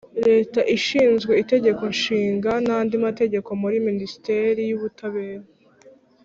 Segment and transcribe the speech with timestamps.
[0.27, 5.45] Leta ishinzwe Itegeko Nshinga n andi mategeko muri Minisiteri y Ubutabera